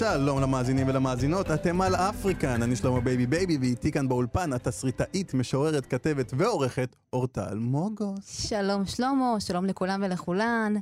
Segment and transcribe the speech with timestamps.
[0.00, 5.86] שלום למאזינים ולמאזינות, אתם על אפריקן, אני שלמה בייבי בייבי, ואיתי כאן באולפן התסריטאית, משוררת,
[5.86, 8.48] כתבת ועורכת, אורטל מוגוס.
[8.48, 10.74] שלום שלמה, שלום לכולם ולכולן.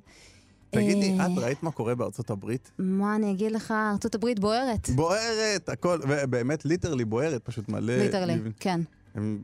[0.70, 2.70] תגידי, אה, את ראית מה קורה בארצות הברית?
[2.78, 4.90] מה אני אגיד לך, ארצות הברית בוערת.
[4.90, 7.96] בוערת, הכל, ובאמת literally בוערת, פשוט מלא...
[7.96, 8.80] literally, כן.
[9.14, 9.38] הם-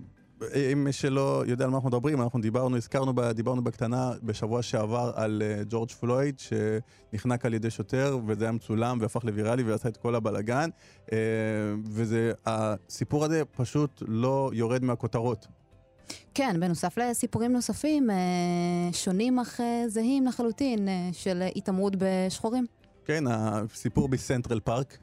[0.73, 4.63] אם מי שלא יודע על מה אנחנו מדברים, אנחנו דיברנו, הזכרנו, ב- דיברנו בקטנה בשבוע
[4.63, 9.89] שעבר על אה, ג'ורג' פלויד, שנחנק על ידי שוטר, וזה היה מצולם והפך לוויראלי ועשה
[9.89, 10.71] את כל הבלגן,
[11.13, 11.19] אה,
[11.85, 15.47] וזה, הסיפור הזה פשוט לא יורד מהכותרות.
[16.35, 18.17] כן, בנוסף לסיפורים נוספים, אה,
[18.93, 22.67] שונים אך זהים לחלוטין, אה, של התעמרות בשחורים.
[23.05, 24.99] כן, הסיפור בסנטרל פארק,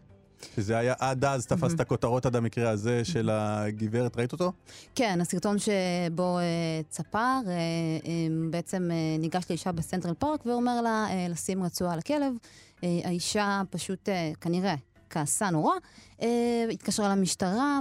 [0.56, 4.52] שזה היה עד אז, תפס את הכותרות עד המקרה הזה של הגברת, ראית אותו?
[4.96, 6.44] כן, הסרטון שבו אה,
[6.90, 7.52] צפר אה,
[8.50, 12.34] בעצם אה, ניגש לאישה בסנטרל פארק ואומר לה לשים רצועה על הכלב.
[12.84, 14.76] האישה פשוט אה, כנראה
[15.10, 15.74] כעסה נורא,
[16.72, 17.80] התקשרה למשטרה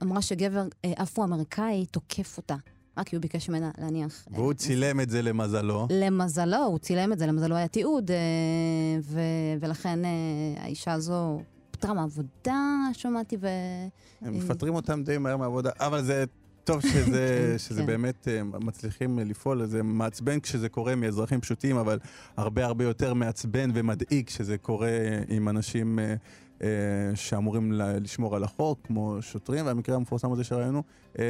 [0.00, 0.66] ואמרה שגבר
[1.02, 2.56] אפרו-אמריקאי תוקף אותה,
[2.96, 4.26] רק כי הוא ביקש ממנה להניח.
[4.32, 5.86] אה, והוא צילם את זה למזלו.
[5.90, 8.16] למזלו, הוא צילם את זה, למזלו היה תיעוד, אה,
[9.02, 9.20] ו-
[9.60, 10.10] ולכן אה,
[10.62, 13.46] האישה הזו פוטרה מעבודה, שמעתי, ו...
[14.22, 16.24] הם מפטרים אותם די מהר מהעבודה, אבל זה
[16.66, 17.86] טוב שזה, כן, שזה כן.
[17.86, 21.98] באמת אה, מצליחים לפעול, זה מעצבן כשזה קורה מאזרחים פשוטים, אבל
[22.36, 24.90] הרבה הרבה יותר מעצבן ומדאיג כשזה קורה
[25.28, 26.14] עם אנשים אה, אה,
[27.14, 30.82] שאמורים ל- לשמור על החוק, כמו שוטרים, והמקרה המפורסם הזה שראינו,
[31.18, 31.24] אה,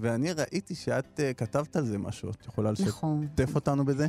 [0.00, 3.24] ואני ראיתי שאת אה, כתבת על זה משהו, את יכולה נכון.
[3.24, 4.06] לשתף אותנו בזה?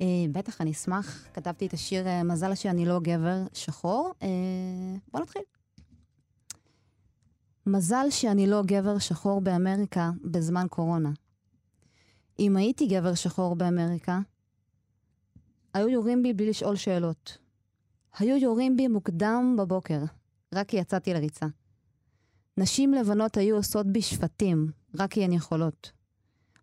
[0.00, 1.28] אה, בטח, אני אשמח.
[1.34, 4.12] כתבתי את השיר אה, מזל שאני לא גבר שחור.
[4.22, 4.28] אה,
[5.12, 5.42] בוא נתחיל.
[7.66, 11.10] מזל שאני לא גבר שחור באמריקה בזמן קורונה.
[12.38, 14.18] אם הייתי גבר שחור באמריקה,
[15.74, 17.38] היו יורים בי בלי לשאול שאלות.
[18.18, 19.98] היו יורים בי מוקדם בבוקר,
[20.54, 21.46] רק כי יצאתי לריצה.
[22.56, 25.92] נשים לבנות היו עושות בי שפטים, רק כי הן יכולות.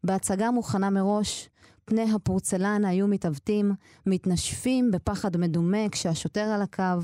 [0.03, 1.49] בהצגה מוכנה מראש,
[1.85, 3.71] פני הפורצלן היו מתעוותים,
[4.05, 7.01] מתנשפים בפחד מדומה כשהשוטר על הקו.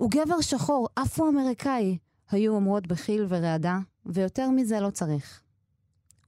[0.00, 1.98] וגבר שחור, אפרו-אמריקאי,
[2.30, 5.42] היו אומרות בחיל ורעדה, ויותר מזה לא צריך.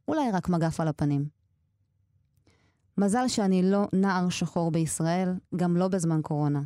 [0.08, 1.28] אולי רק מגף על הפנים.
[2.98, 6.60] מזל שאני לא נער שחור בישראל, גם לא בזמן קורונה.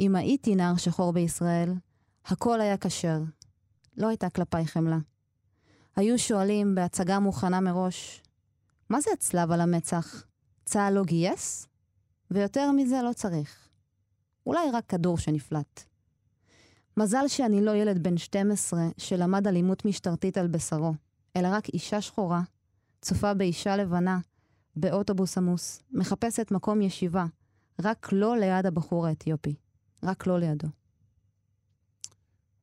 [0.00, 1.72] אם הייתי נער שחור בישראל,
[2.26, 3.20] הכל היה כשר.
[3.96, 4.98] לא הייתה כלפיי חמלה.
[5.96, 8.22] היו שואלים בהצגה מוכנה מראש,
[8.88, 10.24] מה זה הצלב על המצח?
[10.64, 11.66] צה"ל לא גייס?
[12.30, 13.68] ויותר מזה לא צריך.
[14.46, 15.84] אולי רק כדור שנפלט.
[16.96, 20.94] מזל שאני לא ילד בן 12 שלמד אלימות משטרתית על בשרו,
[21.36, 22.42] אלא רק אישה שחורה,
[23.02, 24.18] צופה באישה לבנה,
[24.76, 27.26] באוטובוס עמוס, מחפשת מקום ישיבה,
[27.84, 29.54] רק לא ליד הבחור האתיופי.
[30.02, 30.68] רק לא לידו.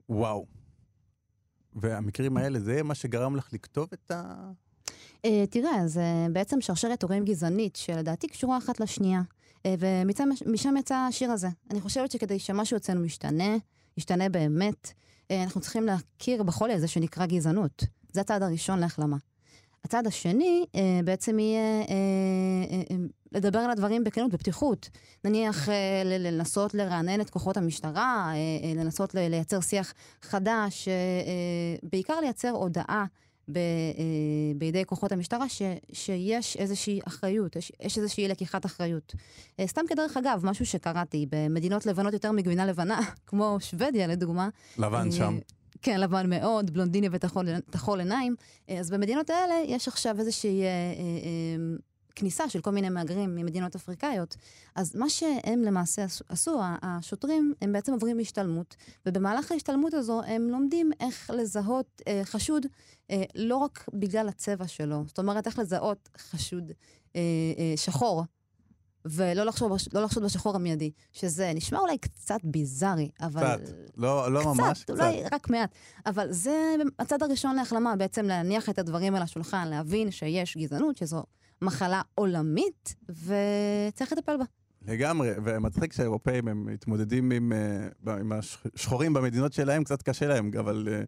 [0.09, 0.45] וואו.
[1.75, 4.51] והמקרים האלה, זה מה שגרם לך לכתוב את ה...
[5.27, 6.03] Uh, תראה, זה
[6.33, 9.21] בעצם שרשרת הורים גזענית, שלדעתי קשורה אחת לשנייה.
[9.21, 9.65] Uh,
[10.45, 11.47] ומשם יצא השיר הזה.
[11.71, 13.57] אני חושבת שכדי שמשהו אצלנו ישתנה,
[13.97, 14.91] ישתנה באמת,
[15.31, 17.83] אנחנו צריכים להכיר בחולי הזה שנקרא גזענות.
[18.11, 19.17] זה הצעד הראשון להחלמה.
[19.83, 22.95] הצעד השני uh, בעצם יהיה uh, uh, uh,
[23.31, 24.89] לדבר על הדברים בכנות, בפתיחות.
[25.23, 25.69] נניח
[26.05, 30.87] ל- לנסות לרענן את כוחות המשטרה, uh, uh, לנסות לייצר שיח חדש, uh,
[31.85, 33.05] uh, בעיקר לייצר הודעה
[33.47, 34.03] ב, אה,
[34.55, 35.61] בידי כוחות המשטרה ש,
[35.93, 39.13] שיש איזושהי אחריות, יש, יש איזושהי לקיחת אחריות.
[39.59, 44.49] אה, סתם כדרך אגב, משהו שקראתי במדינות לבנות יותר מגבינה לבנה, כמו שוודיה לדוגמה.
[44.77, 45.37] לבן אה, שם.
[45.83, 48.35] כן, לבן מאוד, בלונדיני וטחול עיניים.
[48.69, 51.75] אה, אז במדינות האלה יש עכשיו איזושהי אה, אה, אה,
[52.15, 54.35] כניסה של כל מיני מהגרים ממדינות אפריקאיות.
[54.75, 58.75] אז מה שהם למעשה עשו- השוטרים, הם בעצם עוברים השתלמות,
[59.05, 62.65] ובמהלך ההשתלמות הזו הם לומדים איך לזהות אה, חשוד
[63.11, 66.71] אה, לא רק בגלל הצבע שלו, זאת אומרת, איך לזהות חשוד
[67.15, 67.21] אה,
[67.57, 68.23] אה, שחור.
[69.05, 73.57] ולא לחשוב, בש- לא לחשוד בשחור המיידי, שזה נשמע אולי קצת ביזארי, אבל...
[73.57, 73.73] קצת.
[73.97, 75.69] לא, לא ממש, קצת, אולי רק מעט.
[76.05, 81.23] אבל זה הצד הראשון להחלמה, בעצם להניח את הדברים על השולחן, להבין שיש גזענות, שזו
[81.61, 84.43] מחלה עולמית, וצריך לטפל בה.
[84.87, 87.53] לגמרי, ומצחיק שהאירופאים הם מתמודדים עם,
[88.07, 91.01] אה, עם השחורים במדינות שלהם, קצת קשה להם, אבל אה,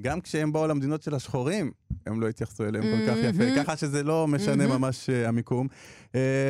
[0.00, 1.72] גם כשהם באו למדינות של השחורים,
[2.06, 3.56] הם לא התייחסו אליהם כל כך יפה, מהמם.
[3.56, 4.80] ככה שזה לא משנה מהמם.
[4.80, 5.68] ממש אה, המיקום.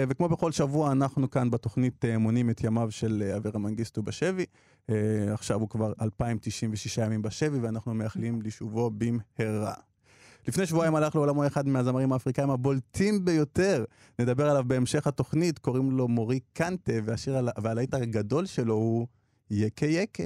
[0.09, 4.45] וכמו בכל שבוע, אנחנו כאן בתוכנית מונים את ימיו של אברה מנגיסטו בשבי.
[5.33, 9.75] עכשיו הוא כבר 2,096 ימים בשבי, ואנחנו מאחלים לשובו במהרה.
[10.49, 13.85] לפני שבועיים הלך לעולמו אחד מהזמרים האפריקאים הבולטים ביותר.
[14.19, 19.07] נדבר עליו בהמשך התוכנית, קוראים לו מורי קנטה, והשיר על, והלהיט הגדול שלו הוא
[19.51, 20.25] יקה יקה.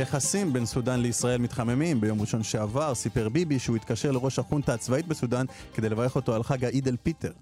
[0.00, 2.00] היחסים בין סודאן לישראל מתחממים.
[2.00, 6.42] ביום ראשון שעבר סיפר ביבי שהוא התקשר לראש החונטה הצבאית בסודאן כדי לברך אותו על
[6.42, 7.32] חג העיד אל פיטר.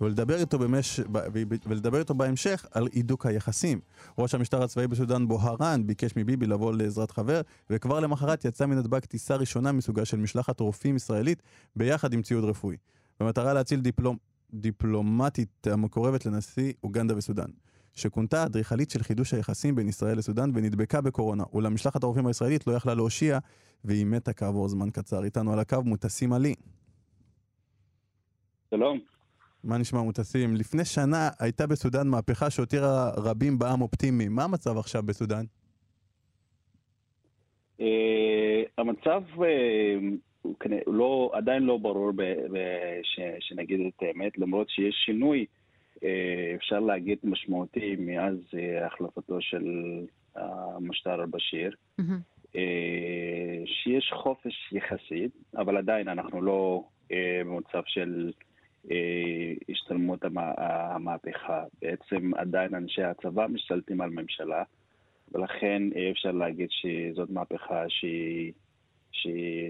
[0.00, 1.00] ולדבר איתו, במש...
[1.66, 3.80] ולדבר איתו בהמשך על הידוק היחסים.
[4.18, 7.40] ראש המשטר הצבאי בסודאן בוהרן ביקש מביבי לבוא לעזרת חבר,
[7.70, 11.42] וכבר למחרת יצא מנתב"ג טיסה ראשונה מסוגה של משלחת רופאים ישראלית
[11.76, 12.76] ביחד עם ציוד רפואי.
[13.20, 14.16] במטרה להציל דיפלומ...
[14.54, 17.48] דיפלומטית המקורבת לנשיא אוגנדה וסודאן.
[17.94, 22.72] שכונתה אדריכלית של חידוש היחסים בין ישראל לסודאן ונדבקה בקורונה, אולם משלחת הרופאים הישראלית לא
[22.72, 23.38] יכלה להושיע
[23.84, 25.24] והיא מתה כעבור זמן קצר.
[25.24, 26.54] איתנו על הקו מוטסים עלי.
[28.70, 29.00] שלום.
[29.64, 30.56] מה נשמע מוטסים?
[30.56, 34.32] לפני שנה הייתה בסודאן מהפכה שהותירה רבים בעם אופטימיים.
[34.32, 35.44] מה המצב עכשיו בסודאן?
[37.80, 37.84] Uh,
[38.78, 39.40] המצב uh,
[40.42, 40.54] הוא
[40.86, 42.12] לא, עדיין לא ברור
[43.40, 45.46] שנגיד את האמת, למרות שיש שינוי,
[46.54, 48.34] אפשר להגיד משמעותי מאז
[48.86, 49.64] החלפתו של
[50.36, 51.74] המשטר אל-בשיר.
[52.00, 52.56] Mm-hmm.
[53.66, 58.32] שיש חופש יחסית, אבל עדיין אנחנו לא במצב של
[59.68, 60.20] השתלמות
[60.56, 61.64] המהפכה.
[61.82, 64.62] בעצם עדיין אנשי הצבא משתלטים על ממשלה,
[65.32, 68.52] ולכן אפשר להגיד שזאת מהפכה שהיא...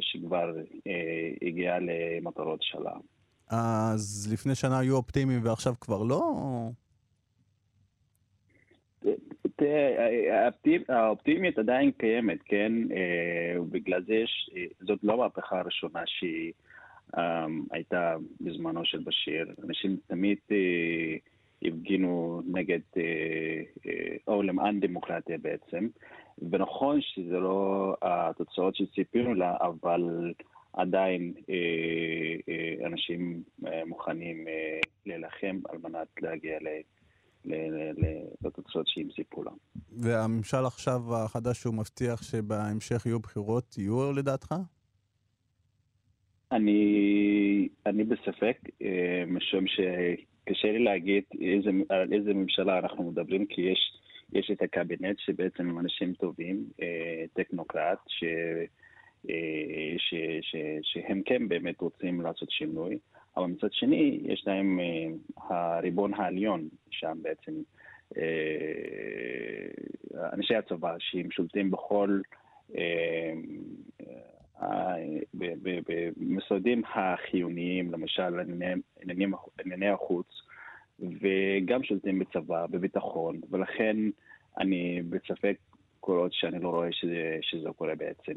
[0.00, 0.55] שכבר
[0.87, 2.93] אה, הגיעה למטרות שלה.
[3.50, 6.34] אז לפני שנה היו אופטימיים ועכשיו כבר לא?
[9.56, 10.48] תראה,
[10.88, 12.72] האופטימיות עדיין קיימת, כן?
[12.96, 16.52] אה, בגלל זה יש, זאת לא המהפכה הראשונה שהיא
[17.70, 19.54] הייתה בזמנו של בשיר.
[19.68, 21.16] אנשים תמיד אה,
[21.62, 22.80] הפגינו נגד,
[24.28, 25.88] או למען דמוקרטיה בעצם.
[26.50, 30.32] ונכון שזה לא התוצאות שציפינו לה, אבל
[30.72, 31.54] עדיין אה,
[32.43, 32.43] אה,
[32.94, 36.68] אנשים אה, מוכנים אה, להילחם על מנת להגיע ל...
[38.44, 39.50] לתוצאות שהם ציפו לה.
[39.92, 44.54] והממשל עכשיו החדש שהוא מבטיח שבהמשך יהיו בחירות, יהיו לדעתך?
[46.52, 53.60] אני, אני בספק, אה, משום שקשה לי להגיד איזה, על איזה ממשלה אנחנו מדברים, כי
[53.60, 54.00] יש
[54.32, 56.64] יש את הקבינט שבעצם הם אנשים טובים,
[57.32, 58.24] טכנוקרט, ש,
[59.99, 62.99] ש, ש, שהם כן באמת רוצים לעשות שינוי,
[63.37, 65.07] אבל מצד שני יש להם אה,
[65.49, 67.52] הריבון העליון שם בעצם,
[70.33, 72.21] אנשי הצבא שהם שולטים בכל
[76.16, 78.40] במשרדים החיוניים, למשל
[79.64, 80.26] ענייני החוץ,
[81.00, 83.97] וגם שולטים בצבא, בביטחון, ולכן
[84.59, 85.57] אני בספק
[86.00, 88.33] כל עוד שאני לא רואה שזה, שזה קורה בעצם.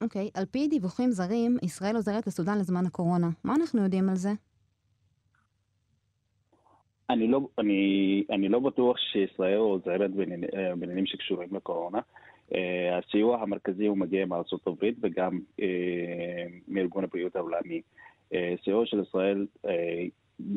[0.00, 0.40] אוקיי, okay.
[0.40, 3.28] על פי דיווחים זרים, ישראל עוזרת לסודאן לזמן הקורונה.
[3.44, 4.30] מה אנחנו יודעים על זה?
[7.10, 11.98] אני לא, אני, אני לא בטוח שישראל עוזרת בעניינים שקשורים לקורונה.
[12.50, 12.54] Uh,
[12.98, 15.62] הסיוע המרכזי הוא מגיע מארצות הברית וגם uh,
[16.68, 17.80] מארגון הבריאות העולמי.
[18.64, 19.46] סיוע של ישראל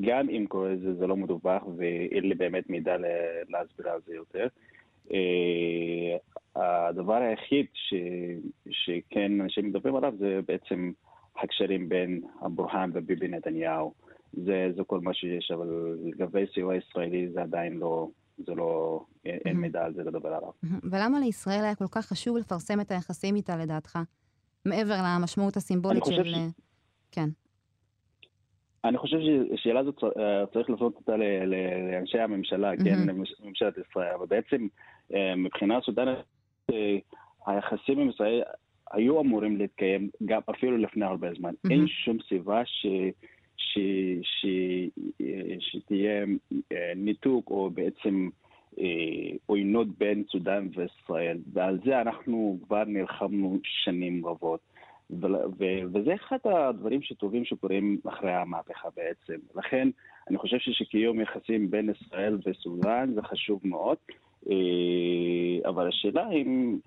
[0.02, 2.96] גם אם קורה זה, זה לא מדווח ואין לי באמת מידע
[3.50, 4.48] להסביר על זה יותר.
[6.56, 7.94] הדבר היחיד ש,
[8.70, 10.92] שכן אנשים מדברים עליו זה בעצם
[11.36, 13.94] הקשרים בין אבורהאן וביבי נתניהו.
[14.34, 18.08] זה, זה כל מה שיש, אבל לגבי סיוע ישראלי זה עדיין לא,
[18.38, 20.52] זה לא, אין מידע על זה לדבר עליו.
[20.92, 24.00] ולמה לישראל היה כל כך חשוב לפרסם את היחסים איתה לדעתך?
[24.66, 26.24] מעבר למשמעות הסימבולית של...
[26.24, 26.36] ש...
[27.12, 27.30] כן.
[28.84, 31.16] אני חושב ששאלה הזאת אה, צריך לעשות אותה
[31.92, 34.68] לאנשי הממשלה, כן, לממשלת ישראל, אבל בעצם
[35.14, 36.18] אה, מבחינה סודנית,
[37.48, 38.42] היחסים עם ישראל
[38.92, 41.54] היו אמורים להתקיים גם אפילו לפני הרבה זמן.
[41.72, 42.86] אין שום סיבה ש...
[43.58, 43.80] ש...
[44.22, 44.46] ש...
[45.60, 46.26] שתהיה
[46.96, 48.30] ניתוק או בעצם
[49.46, 54.60] עוינות בין סודאן וישראל, ועל זה אנחנו כבר נלחמנו שנים רבות.
[55.94, 59.40] וזה אחד הדברים שטובים שקורים אחרי המהפכה בעצם.
[59.56, 59.90] לכן
[60.30, 64.16] אני חושב שקיום יחסים בין ישראל וסודאן זה חשוב מאוד, אה,
[65.66, 66.78] אבל השאלה אם,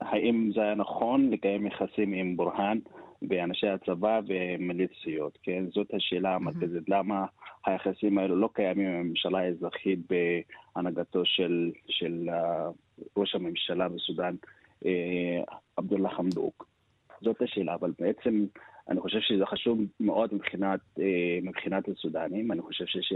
[0.00, 2.78] האם זה היה נכון לקיים יחסים עם בורהאן
[3.28, 5.64] ואנשי הצבא ומיליציות, כן?
[5.74, 6.88] זאת השאלה המרכזית.
[6.88, 7.26] למה
[7.66, 9.98] היחסים האלו לא קיימים עם הממשלה האזרחית
[10.76, 12.28] בהנהגתו של, של
[13.16, 14.34] ראש הממשלה בסודאן,
[14.84, 14.86] uh,
[15.76, 16.66] עבדוללה חמדוק?
[17.20, 18.46] זאת השאלה, אבל בעצם
[18.88, 22.52] אני חושב שזה חשוב מאוד מבחינת, אה, מבחינת הסודנים.
[22.52, 23.12] אני חושב שיש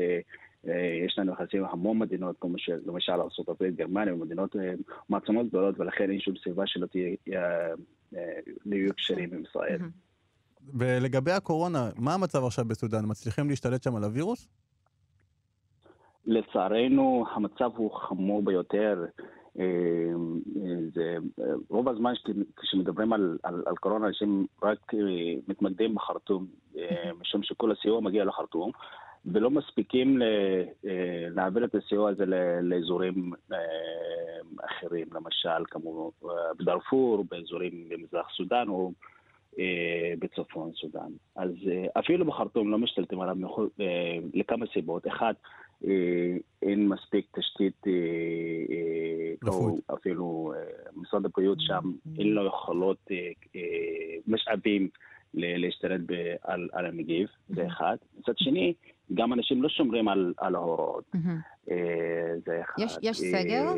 [0.68, 2.54] אה, לנו יחסים עם המון מדינות, כמו
[2.86, 4.72] למשל ארה"ב, גרמניה, ומדינות אה,
[5.08, 9.78] מעצמות גדולות, ולכן אין שום סיבה שלא תהיו קשרים עם ישראל.
[10.74, 13.04] ולגבי הקורונה, מה המצב עכשיו בסודאן?
[13.06, 14.48] מצליחים להשתלט שם על הווירוס?
[16.26, 19.04] לצערנו, המצב הוא חמור ביותר.
[20.94, 21.16] זה,
[21.68, 22.12] רוב הזמן
[22.56, 24.98] כשמדברים על, על, על קורונה, אנשים רק אה,
[25.48, 26.46] מתמקדים בחרטום,
[26.78, 28.70] אה, משום שכל הסיוע מגיע לחרטום,
[29.32, 30.62] ולא מספיקים אה,
[31.30, 32.24] להעביר את הסיוע הזה
[32.62, 33.32] לאזורים
[34.64, 36.12] אחרים, למשל, כמו
[36.58, 38.92] בדארפור, באזורים במזרח סודאן או
[40.18, 41.10] בצפון סודאן.
[41.36, 41.50] אז
[41.98, 43.36] אפילו בחרטום לא משתלטים עליו
[44.34, 45.06] לכמה סיבות.
[45.06, 45.34] אחד,
[45.84, 47.92] אה, אין מספיק תשתית, אה,
[48.70, 50.52] אה, או אפילו
[50.96, 52.20] משרד הבריאות שם, mm-hmm.
[52.20, 53.10] אין לו יכולות,
[54.26, 54.88] משאבים
[55.34, 56.00] להשתלט
[56.42, 57.66] על, על הנגיף, זה mm-hmm.
[57.66, 57.96] אחד.
[58.18, 58.74] מצד שני,
[59.14, 61.70] גם אנשים לא שומרים על, על ההוראות, mm-hmm.
[62.46, 62.82] זה אחד.
[62.82, 63.72] יש, יש סגר?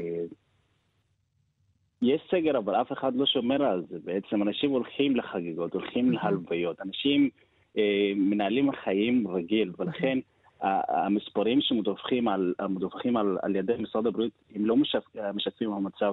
[2.03, 3.99] יש סגר, אבל אף אחד לא שומר על זה.
[4.05, 7.31] בעצם אנשים הולכים לחגיגות, הולכים להלוויות, אנשים
[7.79, 10.19] אה, מנהלים חיים רגיל, ולכן
[10.61, 15.05] המספרים שמדווחים על, מדווחים על, על ידי משרד הבריאות, הם לא משתפ,
[15.35, 16.13] משתפים במצב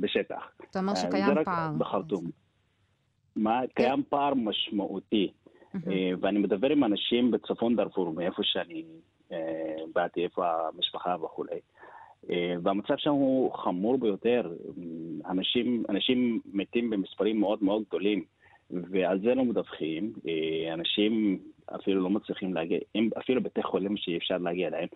[0.00, 0.50] בשטח.
[0.70, 1.34] אתה אומר שקיים פער.
[1.34, 2.30] זה רק בחרטום.
[3.36, 5.32] מה, קיים פער משמעותי.
[5.74, 8.84] אה, ואני מדבר עם אנשים בצפון דארפור, מאיפה שאני
[9.32, 11.60] אה, באתי, איפה המשפחה וכולי.
[12.30, 14.52] אה, והמצב שם הוא חמור ביותר.
[15.26, 18.24] אנשים, אנשים מתים במספרים מאוד מאוד גדולים,
[18.70, 20.12] ועל זה לא מדווחים.
[20.72, 21.38] אנשים
[21.74, 22.78] אפילו לא מצליחים להגיע,
[23.18, 24.88] אפילו בתי חולים שאי אפשר להגיע אליהם.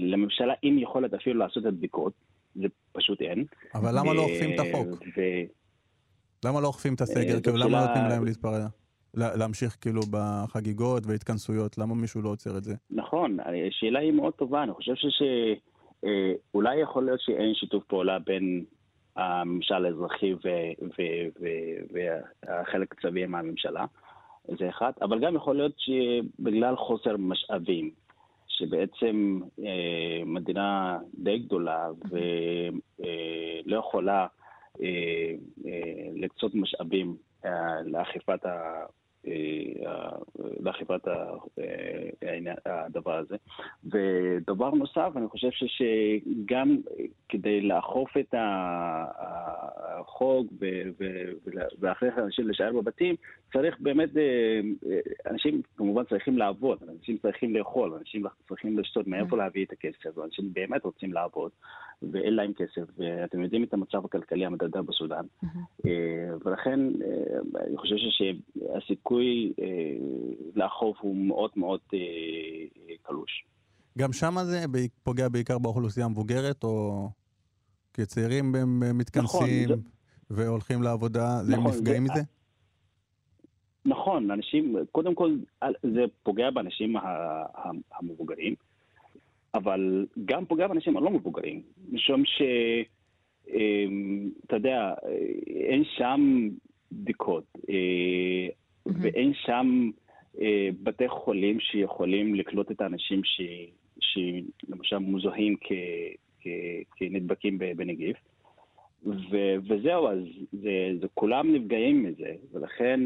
[0.00, 2.12] לממשלה אין יכולת אפילו לעשות את הבדיקות,
[2.54, 3.44] זה פשוט אין.
[3.74, 5.02] אבל למה לא אוכפים את החוק?
[5.16, 5.20] ו...
[6.44, 7.40] למה לא אוכפים את הסגר?
[7.40, 8.66] כאילו, למה לא נותנים להם להתפרע?
[9.16, 11.78] להמשיך כאילו בחגיגות והתכנסויות?
[11.78, 12.74] למה מישהו לא עוצר את זה?
[12.90, 13.36] נכון,
[13.68, 14.62] השאלה היא מאוד טובה.
[14.62, 14.94] אני חושב
[16.02, 18.64] שאולי יכול להיות שאין שיתוף פעולה בין
[19.16, 20.34] הממשל האזרחי
[22.42, 23.84] והחלק הצבאי מהממשלה.
[24.58, 27.90] זה אחד, אבל גם יכול להיות שבגלל חוסר משאבים,
[28.48, 34.26] שבעצם אה, מדינה די גדולה ולא אה, יכולה
[34.82, 35.32] אה,
[35.66, 38.40] אה, לקצות משאבים אה, לאכיפת
[40.60, 41.00] לאכיפת
[42.66, 43.36] הדבר הזה.
[43.84, 46.76] ודבר נוסף, אני חושב שגם
[47.28, 48.34] כדי לאכוף את
[49.18, 50.46] החוק
[51.80, 53.14] ולהכריח אנשים להישאר בבתים,
[53.56, 54.08] צריך באמת,
[55.30, 60.52] אנשים כמובן צריכים לעבוד, אנשים צריכים לאכול, אנשים צריכים לשתות, מאיפה להביא את הכסף, אנשים
[60.52, 61.50] באמת רוצים לעבוד.
[62.02, 65.24] ואין להם כסף, ואתם יודעים את המצב הכלכלי המדרדר בסודאן.
[65.44, 65.86] Mm-hmm.
[66.44, 69.66] ולכן אה, אני חושב שהסיכוי אה,
[70.54, 71.80] לאכוף הוא מאוד מאוד
[73.02, 73.44] קלוש.
[73.98, 74.64] גם שם זה
[75.02, 77.08] פוגע בעיקר באוכלוסייה המבוגרת, או
[77.94, 79.82] כצעירים הם מתכנסים נכון,
[80.30, 82.12] והולכים לעבודה, נכון, הם נפגעים זה...
[82.12, 82.22] מזה?
[83.86, 85.36] נכון, אנשים, קודם כל
[85.82, 86.96] זה פוגע באנשים
[87.92, 88.54] המבוגרים.
[89.56, 92.42] אבל גם פוגע באנשים הלא מבוגרים, משום ש...
[93.48, 94.94] אמ, אתה יודע,
[95.46, 96.48] אין שם
[96.92, 98.48] בדיקות, אה,
[98.86, 99.90] ואין שם
[100.82, 103.40] בתי חולים שיכולים לקלוט את האנשים ש...
[104.00, 105.72] שלמשל מוזוהים כ...
[106.40, 106.46] כ...
[106.96, 108.16] כנדבקים בנגיף.
[109.06, 109.36] ו...
[109.68, 110.18] וזהו, אז
[110.52, 113.00] זה, זה כולם נפגעים מזה, ולכן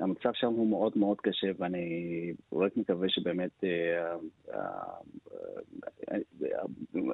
[0.00, 4.14] המצב שם הוא מאוד מאוד קשה, ואני רק מקווה שבאמת אה,
[4.54, 6.60] אה, אה,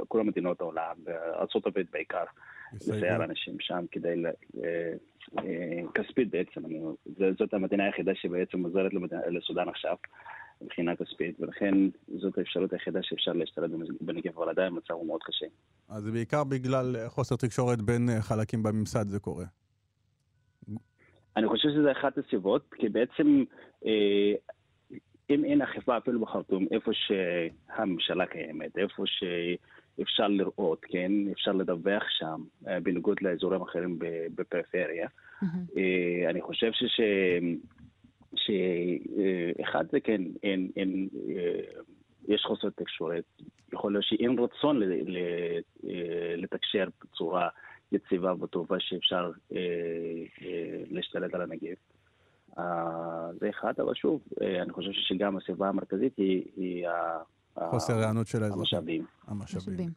[0.08, 2.24] כל המדינות העולם, ארה"ב בעיקר,
[2.72, 4.22] לסייע לאנשים שם כדי,
[5.94, 6.60] כספית בעצם,
[7.38, 8.92] זאת המדינה היחידה שבעצם עוזרת
[9.30, 9.96] לסודאן עכשיו.
[10.62, 11.74] מבחינה כספית, ולכן
[12.18, 15.46] זאת האפשרות היחידה שאפשר להשתלט בנגב, אבל עדיין המצב הוא מאוד קשה.
[15.88, 19.44] אז זה בעיקר בגלל חוסר תקשורת בין חלקים בממסד זה קורה.
[21.36, 23.44] אני חושב שזה אחת הסיבות, כי בעצם
[23.86, 24.32] אה,
[25.30, 32.42] אם אין אכיפה אפילו בחרטום, איפה שהממשלה קיימת, איפה שאפשר לראות, כן, אפשר לדווח שם,
[32.68, 33.98] אה, בניגוד לאזורים אחרים
[34.34, 35.08] בפריפריה.
[35.42, 35.78] Mm-hmm.
[36.30, 37.00] אני חושב ש...
[38.36, 41.08] שאחד זה כן, אין, אין,
[42.28, 43.24] יש חוסר תקשורת,
[43.72, 44.80] יכול להיות שאין רצון
[46.36, 47.48] לתקשר בצורה
[47.94, 49.58] יציבה וטובה שאפשר אה,
[50.42, 51.78] אה, להשתלט על הנגיף.
[52.58, 56.86] אה, זה אחד, אבל שוב, אה, אני חושב שגם הסיבה המרכזית היא, היא
[57.70, 59.04] חוסר הענות של המשאבים.
[59.26, 59.90] המשאבים.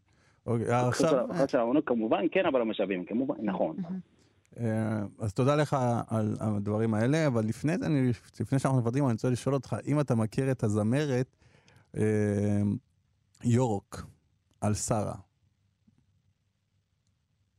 [0.45, 1.25] אוקיי, עכשיו...
[1.37, 3.75] חוסר הענות כמובן, כן, אבל המשאבים, כמובן, נכון.
[4.59, 7.87] אה, אז תודה לך על הדברים האלה, אבל לפני זה,
[8.39, 11.35] לפני שאנחנו נפרדים, אני רוצה לשאול אותך, אם אתה מכיר את הזמרת
[11.97, 12.61] אה,
[13.43, 14.03] יורק
[14.61, 15.15] על שרה.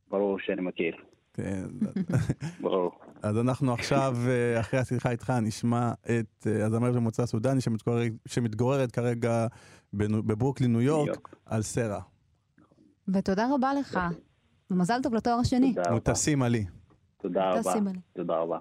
[0.09, 0.95] ברור שאני מכיר.
[1.33, 1.67] כן.
[2.61, 2.91] ברור.
[3.21, 8.91] אז אנחנו עכשיו, אה, אחרי השיחה איתך, נשמע את אה, הזמרת ממוצא סודני שמתגוררת, שמתגוררת
[8.91, 9.47] כרגע
[9.93, 11.99] בברוקלין, ניו יורק, על סרה.
[13.07, 13.99] ותודה רבה לך.
[14.71, 15.75] ומזל טוב לתואר השני.
[15.91, 16.65] מוטסים עלי.
[17.21, 17.73] תודה רבה.
[18.13, 18.57] תודה רבה.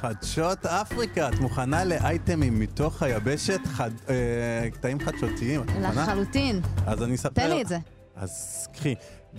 [0.00, 3.60] חדשות אפריקה, את מוכנה לאייטמים מתוך היבשת?
[3.66, 6.02] חד, אה, קטעים חדשותיים, את מוכנה?
[6.02, 6.60] לחלוטין.
[6.86, 7.28] אז אני אספר...
[7.28, 7.78] תן לי את זה.
[8.16, 8.94] אז קחי.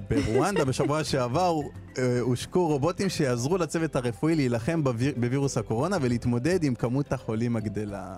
[0.09, 1.59] ברואנדה בשבוע שעבר
[1.97, 8.15] אה, הושקו רובוטים שיעזרו לצוות הרפואי להילחם בוויר, בווירוס הקורונה ולהתמודד עם כמות החולים הגדלה.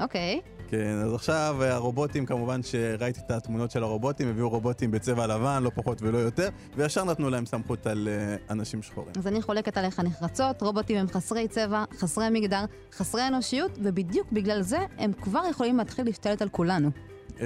[0.00, 0.40] אוקיי.
[0.70, 5.62] כן, אז עכשיו אה, הרובוטים, כמובן שראיתי את התמונות של הרובוטים, הביאו רובוטים בצבע לבן,
[5.62, 9.12] לא פחות ולא יותר, וישר נתנו להם סמכות על uh, אנשים שחורים.
[9.18, 14.62] אז אני חולקת עליך נחרצות, רובוטים הם חסרי צבע, חסרי מגדר, חסרי אנושיות, ובדיוק בגלל
[14.62, 16.90] זה הם כבר יכולים להתחיל להשתלט על כולנו.
[17.28, 17.40] Uh,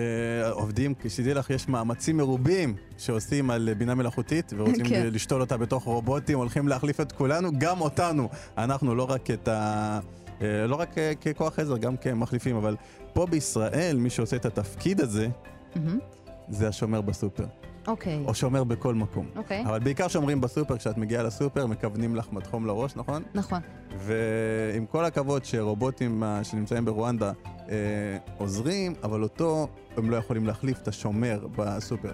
[0.50, 5.08] עובדים, שתדעי לך, יש מאמצים מרובים שעושים על בינה מלאכותית, ורוצים כן.
[5.12, 8.28] לשתול אותה בתוך רובוטים, הולכים להחליף את כולנו, גם אותנו.
[8.58, 10.00] אנחנו, לא רק את ה...
[10.42, 12.76] אה, לא רק אה, ככוח עזר, גם כמחליפים, אבל
[13.12, 15.28] פה בישראל, מי שעושה את התפקיד הזה,
[15.74, 15.78] mm-hmm.
[16.48, 17.44] זה השומר בסופר.
[17.86, 18.22] אוקיי.
[18.24, 18.28] Okay.
[18.28, 19.26] או שומר בכל מקום.
[19.36, 19.64] אוקיי.
[19.64, 19.68] Okay.
[19.68, 23.22] אבל בעיקר שומרים בסופר, כשאת מגיעה לסופר, מכוונים לך מדחום לראש, נכון?
[23.34, 23.60] נכון.
[23.98, 27.32] ועם כל הכבוד שרובוטים אה, שנמצאים ברואנדה
[27.68, 27.74] אה,
[28.38, 32.12] עוזרים, אבל אותו הם לא יכולים להחליף את השומר בסופר.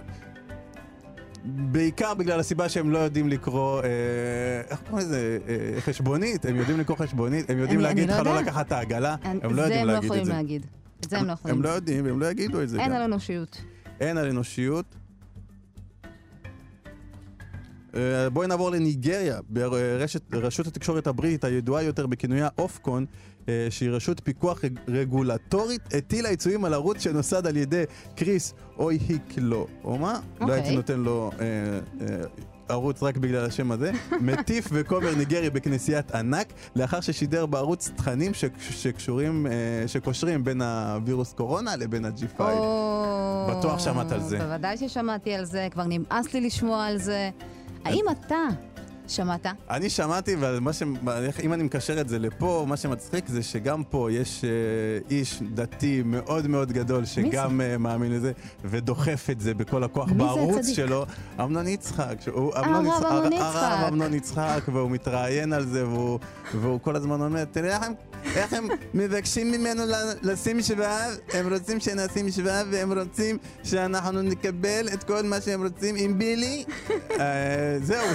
[1.48, 3.88] בעיקר בגלל הסיבה שהם לא יודעים לקרוא, אה,
[4.70, 8.40] איך קוראים לזה, אה, חשבונית, הם יודעים לקרוא חשבונית, הם יודעים להגיד לך לא, לא
[8.40, 10.32] לקחת את העגלה, הם לא יודעים להגיד את זה.
[10.32, 10.66] להגיד.
[11.00, 11.56] את זה הם לא יכולים.
[11.56, 13.62] הם לא יודעים, והם לא יגידו את זה אין על אנושיות.
[14.00, 14.94] אין על אנושיות.
[17.94, 23.06] אה, בואי נעבור לניגריה, ברשת, רשות התקשורת הבריטית הידועה יותר בכינויה אופקון,
[23.70, 27.84] שהיא רשות פיקוח רגולטורית, הטילה עיצויים על ערוץ שנוסד על ידי
[28.16, 30.20] קריס אוי היקלו, או מה?
[30.40, 30.76] לא הייתי אוקיי.
[30.76, 31.46] נותן לו אה,
[32.00, 32.16] אה,
[32.68, 33.92] ערוץ רק בגלל השם הזה.
[34.20, 39.52] מטיף וכומר ניגרי בכנסיית ענק, לאחר ששידר בערוץ תכנים שקשורים, אה,
[39.88, 42.42] שקושרים בין הווירוס קורונה לבין ה-G5.
[43.50, 44.38] בטוח שמעת על זה.
[44.38, 47.30] בוודאי ששמעתי על זה, כבר נמאס לי לשמוע על זה.
[47.84, 48.37] האם אתה
[49.09, 49.47] שמעת?
[49.71, 50.83] אני שמעתי, אבל מה ש...
[51.42, 54.51] אם אני מקשר את זה לפה, מה שמצחיק זה שגם פה יש אה,
[55.11, 58.33] איש דתי מאוד מאוד גדול שגם אה, מאמין לזה,
[58.64, 60.66] ודוחף את זה בכל הכוח בערוץ?
[60.68, 61.07] שלו.
[61.40, 62.14] אמנון יצחק.
[62.21, 64.61] שהוא- הרב אמנון יצחק.
[64.73, 66.18] והוא מתראיין על זה, והוא,
[66.55, 67.79] והוא כל הזמן אומר, תראה
[68.37, 69.83] איך הם, מבקשים ממנו
[70.23, 75.94] לשים שבעה, הם רוצים שנשים שבעה, והם רוצים שאנחנו נקבל את כל מה שהם רוצים
[75.99, 76.64] עם בילי.
[77.21, 78.07] אה, זהו,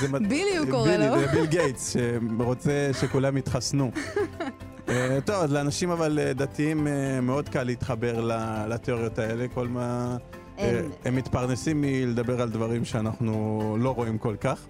[0.00, 0.08] זה...
[0.28, 1.18] בילי הוא קורא בילי, לו.
[1.20, 1.96] זה ביל גייטס,
[2.38, 3.90] שרוצה שכולם יתחסנו.
[4.88, 8.28] אה, טוב, אז לאנשים אבל אה, דתיים אה, מאוד קל להתחבר
[8.68, 10.16] לתיאוריות האלה, כל מה...
[10.58, 14.60] הם- מתפרנסים מלדבר על דברים שאנחנו לא רואים כל כך.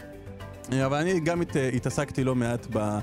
[0.86, 2.98] אבל אני גם הת- התעסקתי לא מעט ב...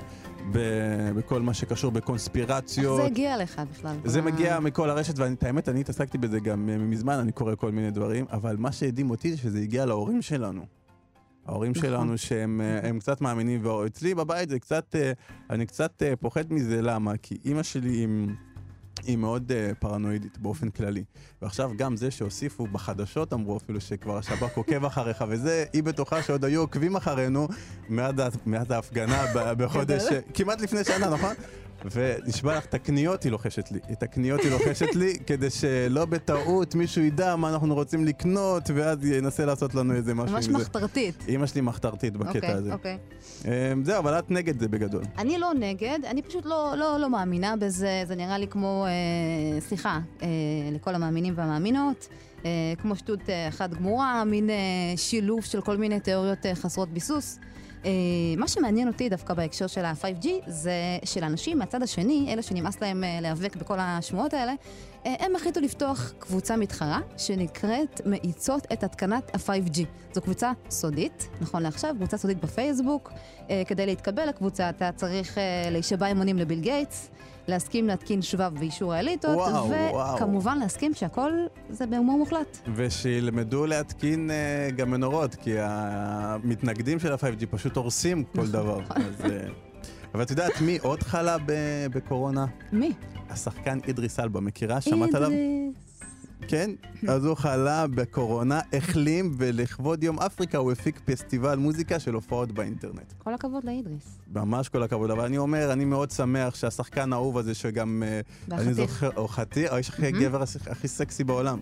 [0.52, 2.96] ב- בכל מה שקשור איך בקונספירציות.
[3.00, 3.96] זה הגיע לך בכלל?
[4.04, 7.70] זה מה- מגיע מכל הרשת, ואת האמת, אני התעסקתי בזה גם מזמן, אני קורא כל
[7.72, 10.62] מיני דברים, אבל מה שהדהים אותי זה שזה הגיע להורים שלנו.
[11.46, 11.82] ההורים נכון.
[11.82, 15.12] שלנו שהם אה, קצת מאמינים, ואצלי בבית זה קצת, אה,
[15.50, 17.16] אני קצת אה, פוחד מזה, למה?
[17.16, 18.08] כי אימא שלי היא,
[19.06, 21.04] היא מאוד פרנואידית באופן כללי.
[21.42, 26.44] ועכשיו גם זה שהוסיפו בחדשות, אמרו אפילו שכבר השב"כ עוקב אחריך וזה, היא בטוחה שעוד
[26.44, 27.48] היו עוקבים אחרינו
[28.46, 30.02] מאז ההפגנה בחודש.
[30.34, 31.34] כמעט לפני שנה, נכון?
[31.84, 33.78] ונשבע לך, את הקניות היא לוחשת לי.
[33.92, 39.04] את הקניות היא לוחשת לי, כדי שלא בטעות מישהו ידע מה אנחנו רוצים לקנות, ואז
[39.04, 40.48] ינסה לעשות לנו איזה משהו ממש.
[40.48, 41.24] מחתרתית.
[41.28, 42.72] אימא שלי מחתרתית בקטע אוקיי, הזה.
[42.72, 42.98] אוקיי.
[43.44, 45.02] אמ, זהו, אבל את נגד זה בגדול.
[45.18, 49.60] אני לא נגד, אני פשוט לא, לא, לא מאמינה בזה, זה נראה לי כמו, אה,
[49.60, 50.28] סליחה, אה,
[50.72, 52.08] לכל המאמינים והמאמינות,
[52.44, 52.50] אה,
[52.82, 54.54] כמו שטות אה, אחת גמורה, מין אה,
[54.96, 57.38] שילוב של כל מיני תיאוריות אה, חסרות ביסוס.
[57.86, 57.90] אה,
[58.36, 60.72] מה שמעניין אותי דווקא בהקשר של ה-5G זה
[61.04, 64.52] שלאנשים מהצד השני, אלה שנמאס להם אה, להיאבק בכל השמועות האלה,
[65.06, 69.80] אה, הם החליטו לפתוח קבוצה מתחרה שנקראת מאיצות את התקנת ה-5G.
[70.12, 73.12] זו קבוצה סודית, נכון לעכשיו, קבוצה סודית בפייסבוק.
[73.66, 75.38] כדי להתקבל לקבוצה אתה צריך
[75.70, 77.10] להישבע אמונים לביל גייטס,
[77.48, 80.16] להסכים להתקין שבב באישור האליטות, וואו, וואו.
[80.16, 81.32] וכמובן להסכים שהכל
[81.70, 82.58] זה בהומור מוחלט.
[82.74, 88.80] ושילמדו להתקין אה, גם מנורות, כי המתנגדים של ה-5G פשוט הורסים כל דבר.
[88.90, 89.48] אז, אה,
[90.14, 91.36] אבל את יודעת מי עוד חלה
[91.90, 92.46] בקורונה?
[92.72, 92.92] מי?
[93.30, 94.80] השחקן אידריס אלבה, מכירה?
[94.80, 95.30] שמעת עליו?
[95.30, 95.85] אידריס.
[96.48, 96.70] כן,
[97.08, 103.12] אז הוא חלה בקורונה, החלים, ולכבוד יום אפריקה הוא הפיק פסטיבל מוזיקה של הופעות באינטרנט.
[103.18, 104.18] כל הכבוד לאידריס.
[104.34, 108.02] ממש כל הכבוד, אבל אני אומר, אני מאוד שמח שהשחקן האהוב הזה, שגם...
[108.06, 108.20] אה,
[108.58, 108.74] אני.
[108.74, 111.58] זוכר, או חתיך, האיש הכי גבר הכי- סקסי בעולם.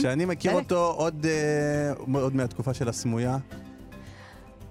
[0.00, 0.52] שאני מכיר.
[0.52, 3.38] אותו אה, עוד מהתקופה של הסמויה,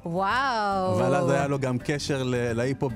[0.06, 0.94] וואו.
[1.00, 2.90] אבל אז היה לו גם קשר להיפו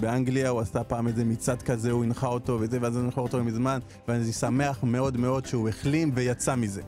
[0.00, 3.44] באנגליה, הוא עשה פעם איזה מצעד כזה, הוא הנחה אותו וזה, ואז אני זוכר אותו
[3.44, 6.82] מזמן, ואני שמח מאוד מאוד שהוא החלים ויצא מזה,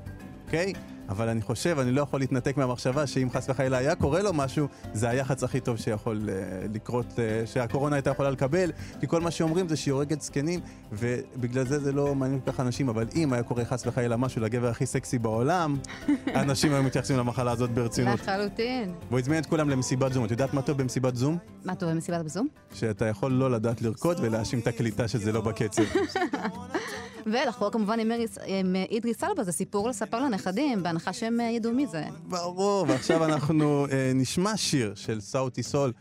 [0.46, 0.72] אוקיי?
[1.08, 4.66] אבל אני חושב, אני לא יכול להתנתק מהמחשבה שאם חס וחלילה היה קורה לו משהו,
[4.92, 9.30] זה היח"צ הכי טוב שיכול אה, לקרות, אה, שהקורונה הייתה יכולה לקבל, כי כל מה
[9.30, 10.60] שאומרים זה שהיא הורגת זקנים,
[10.92, 14.42] ובגלל זה זה לא מעניין כל כך אנשים, אבל אם היה קורה חס וחלילה משהו
[14.42, 15.76] לגבר הכי סקסי בעולם,
[16.34, 18.20] אנשים היו מתייחסים למחלה הזאת ברצינות.
[18.20, 18.94] לחלוטין.
[19.08, 20.24] והוא הזמין את כולם למסיבת זום.
[20.24, 21.38] את יודעת מה טוב במסיבת זום?
[21.64, 22.48] מה, אתה רואה מסיבת בזום?
[22.74, 25.82] שאתה יכול לא לדעת לרקוד ולהאשים את הקליטה שזה לא בקצב.
[27.26, 27.98] ולחבור כמובן
[28.46, 32.04] עם אידריס אלבה, זה סיפור לספר לנכדים, בהנחה שהם אה, ידעו מי זה.
[32.22, 35.92] ברור, ועכשיו אנחנו אה, נשמע שיר של סאוטי סול,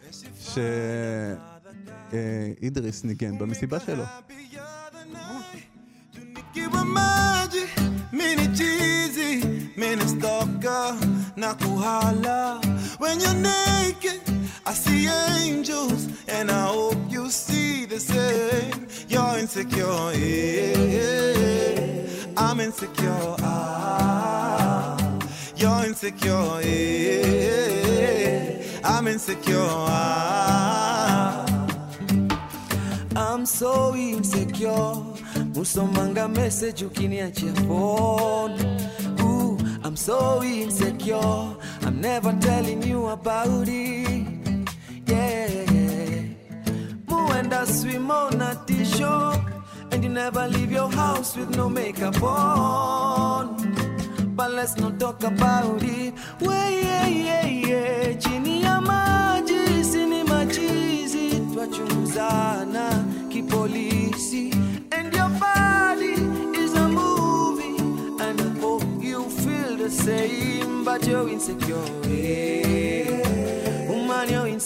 [2.12, 4.04] שאידריס ניגן במסיבה שלו.
[8.20, 9.32] Mini cheesy,
[9.82, 10.88] mini stalker,
[11.42, 12.40] nakuhala.
[13.02, 14.22] When you're naked,
[14.68, 15.08] I see
[15.46, 18.88] angels, and I hope you see the same.
[19.08, 22.08] You're insecure, yeah.
[22.36, 24.98] I'm insecure, ah.
[25.56, 28.64] You're insecure, yeah.
[28.84, 31.46] I'm insecure, ah.
[33.16, 34.96] I'm so insecure.
[35.54, 38.58] Musomanga message ukiniachia phone.
[39.84, 41.56] I'm so insecure.
[41.84, 44.45] I'm never telling you about it.
[45.08, 46.24] Yeah.
[47.08, 49.40] Muenda swim on a t-shirt.
[49.92, 53.56] And you never leave your house with no makeup on.
[54.36, 56.14] but let's not talk about it.
[56.42, 58.14] Way, yeah, yeah, yeah.
[58.20, 64.52] Chini ya maji, sini machizi, twachunguzana kipolisi.
[64.92, 66.16] And your body
[66.60, 67.78] is a movie,
[68.24, 71.86] and I hope you feel the same, but you're insecure.
[72.10, 73.15] Yeah.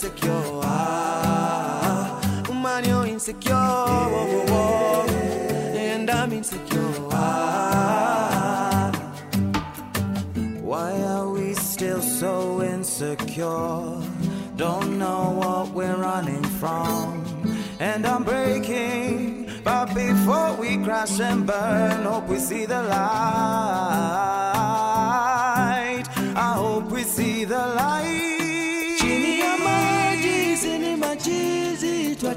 [0.02, 0.60] Insecure.
[0.64, 3.52] Ah, woman, you're insecure.
[3.52, 5.04] Whoa, whoa, whoa.
[5.76, 6.94] And I'm insecure.
[7.12, 8.90] Ah.
[10.62, 14.00] Why are we still so insecure?
[14.56, 17.22] Don't know what we're running from.
[17.78, 22.94] And I'm breaking, but before we crash and burn, hope we see the light.
[26.36, 28.19] I hope we see the light.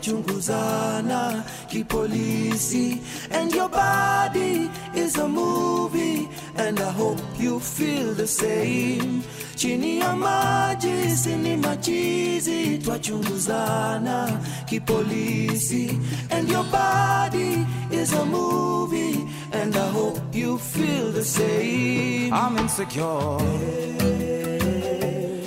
[0.04, 3.00] Machizi, kipolisi.
[3.32, 9.24] And your body is a movie, and I hope you feel the same.
[9.56, 16.00] Chini ya maji, sini machizi, twachunguzana kipolisi.
[16.32, 22.34] And your body is a movie, and I hope you feel the same.
[22.34, 23.40] I'm insecure.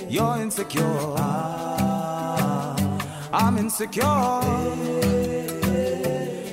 [0.09, 1.15] You're insecure.
[1.17, 1.86] Ah.
[3.33, 4.03] I'm insecure.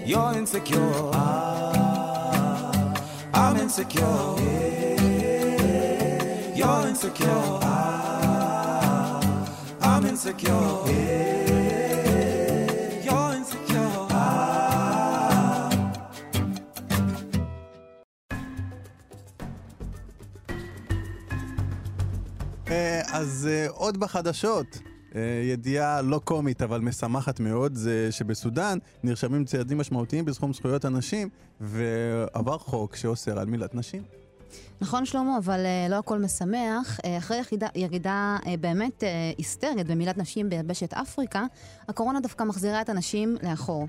[0.04, 1.10] You're insecure.
[3.32, 4.34] I'm insecure.
[6.54, 7.60] You're insecure.
[9.82, 10.52] I'm insecure.
[13.04, 14.08] You're insecure.
[22.70, 24.93] אה, אז אה, עוד בחדשות, אה,
[25.42, 31.28] ידיעה לא קומית אבל משמחת מאוד, זה שבסודאן נרשמים צעדים משמעותיים בתחום זכויות הנשים,
[31.60, 34.02] ועבר חוק שאוסר על מילת נשים.
[34.80, 36.98] נכון, שלמה, אבל uh, לא הכל משמח.
[36.98, 39.02] Uh, אחרי ירידה, ירידה באמת
[39.38, 41.44] היסטרית במילת נשים ביבשת אפריקה,
[41.88, 43.86] הקורונה דווקא מחזירה את הנשים לאחור.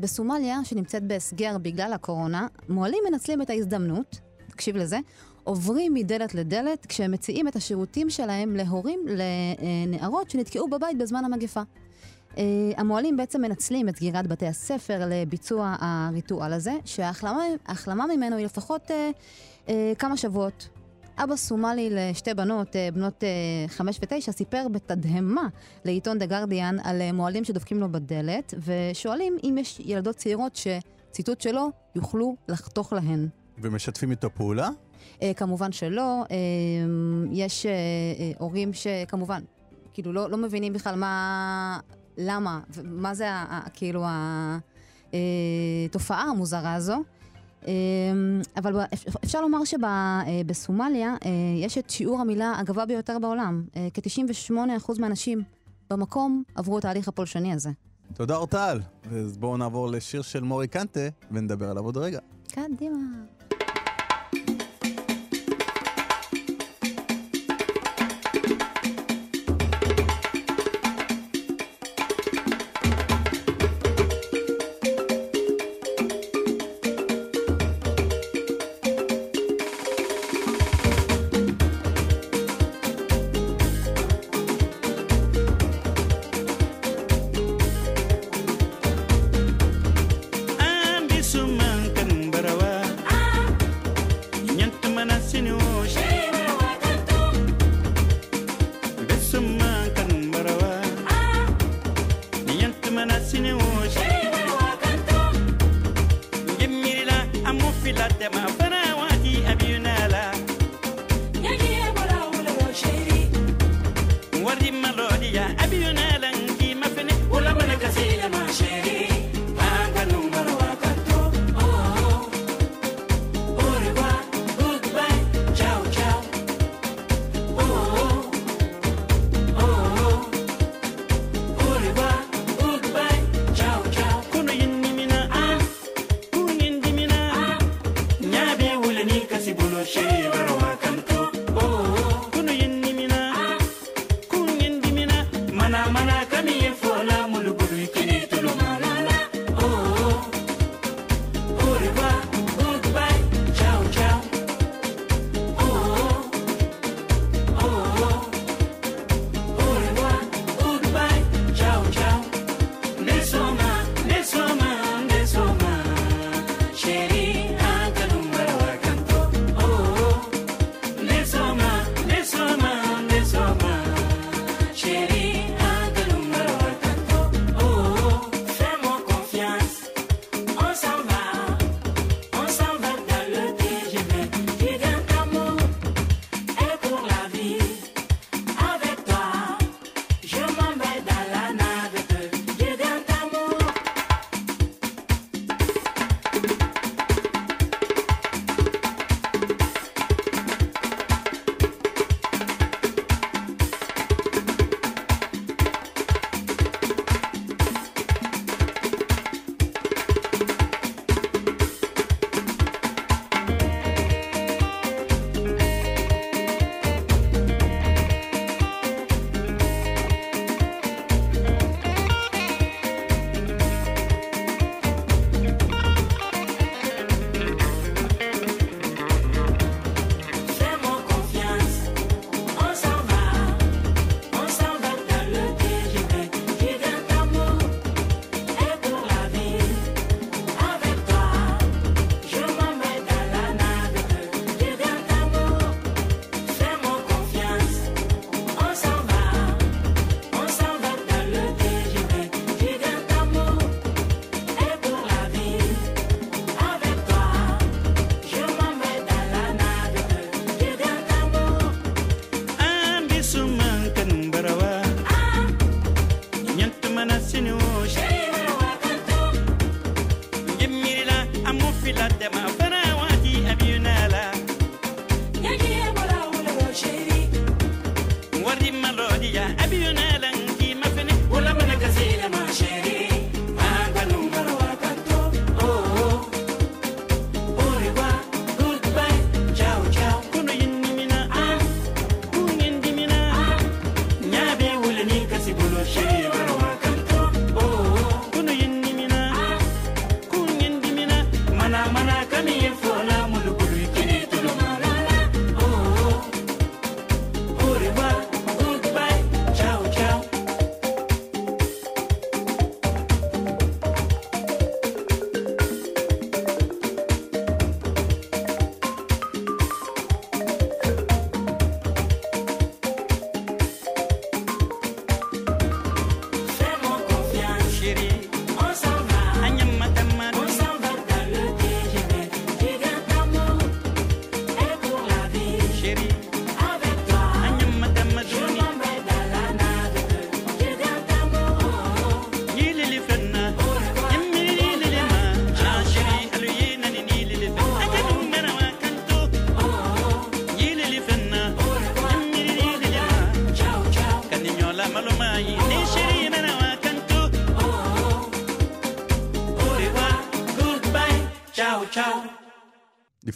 [0.00, 4.98] בסומליה, שנמצאת בהסגר בגלל הקורונה, מוהלים מנצלים את ההזדמנות, תקשיב לזה,
[5.48, 11.62] עוברים מדלת לדלת כשהם מציעים את השירותים שלהם להורים לנערות שנתקעו בבית בזמן המגפה.
[12.32, 12.38] Uh,
[12.76, 18.92] המוהלים בעצם מנצלים את סגירת בתי הספר לביצוע הריטואל הזה, שההחלמה ממנו היא לפחות uh,
[19.66, 20.68] uh, כמה שבועות.
[21.16, 25.48] אבא סומלי לשתי בנות, uh, בנות uh, חמש ותשע, סיפר בתדהמה
[25.84, 31.40] לעיתון דה גרדיאן על uh, מוהלים שדופקים לו בדלת, ושואלים אם יש ילדות צעירות שציטוט
[31.40, 33.28] שלו יוכלו לחתוך להן.
[33.62, 34.68] ומשתפים איתו פעולה?
[35.18, 36.30] Uh, כמובן שלא, uh,
[37.32, 39.42] יש uh, uh, הורים שכמובן,
[39.92, 41.80] כאילו לא, לא מבינים בכלל מה,
[42.18, 43.26] למה, מה זה
[43.74, 44.04] כאילו
[45.88, 47.02] התופעה המוזרה הזו.
[47.66, 47.72] אה,
[48.56, 48.80] אבל
[49.24, 53.64] אפשר לומר שבסומליה אה, יש את שיעור המילה הגבוה ביותר בעולם.
[53.76, 55.42] אה, כ-98% מהאנשים
[55.90, 57.70] במקום עברו את ההליך הפולשני הזה.
[58.14, 58.80] תודה אורטל.
[59.10, 62.18] אז בואו נעבור לשיר של מורי קנטה ונדבר עליו עוד רגע.
[62.52, 62.96] קדימה.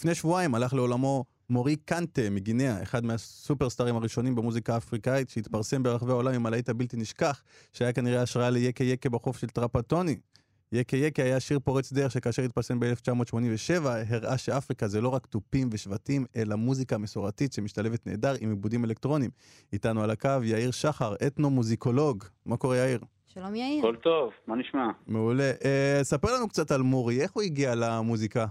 [0.02, 6.34] לפני שבועיים הלך לעולמו מורי קנטה מגינאה, אחד מהסופרסטארים הראשונים במוזיקה האפריקאית, שהתפרסם ברחבי העולם
[6.34, 7.42] עם הלהיט הבלתי נשכח,
[7.72, 10.16] שהיה כנראה השראה ליקה יקה בחוף של טראפטוני.
[10.72, 15.68] יקה יקה היה שיר פורץ דרך שכאשר התפרסם ב-1987, הראה שאפריקה זה לא רק תופים
[15.72, 19.30] ושבטים, אלא מוזיקה מסורתית שמשתלבת נהדר עם עיבודים אלקטרוניים.
[19.72, 22.24] איתנו על הקו יאיר שחר, אתנו-מוזיקולוג.
[22.46, 22.98] מה קורה יאיר?
[23.26, 23.78] שלום יאיר.
[23.78, 24.86] הכל טוב, מה נשמע?
[25.06, 25.52] מעולה.
[25.64, 28.46] אה, ספר לנו קצת על מורי, איך הוא הגיע למוזיקה?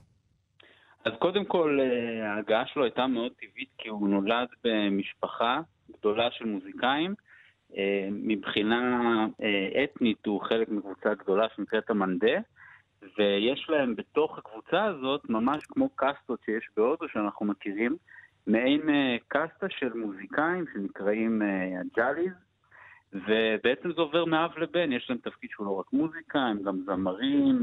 [1.06, 6.46] אז קודם כל, אה, ההגעה שלו הייתה מאוד טבעית, כי הוא נולד במשפחה גדולה של
[6.46, 7.16] מוזיקאים.
[7.78, 12.40] אה, מבחינה אה, אתנית הוא חלק מקבוצה גדולה שנקראת המנדה,
[13.18, 17.98] ויש להם בתוך הקבוצה הזאת, ממש כמו קאסטות שיש בהודו שאנחנו מכירים,
[18.48, 18.82] מעין
[19.28, 21.42] קאסטה של מוזיקאים שנקראים
[21.80, 22.34] הג'אליז,
[23.14, 27.56] ובעצם זה עובר מאב לבן, יש להם תפקיד שהוא לא רק מוזיקה, הם גם זמרים,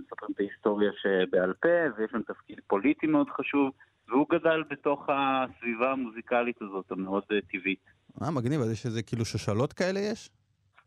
[0.00, 3.70] מספרים את ההיסטוריה שבעל פה, ויש להם תפקיד פוליטי מאוד חשוב,
[4.08, 7.22] והוא גדל בתוך הסביבה המוזיקלית הזאת, המאוד
[7.52, 7.84] טבעית.
[8.22, 10.30] אה, מגניב, אז יש איזה כאילו שושלות כאלה יש?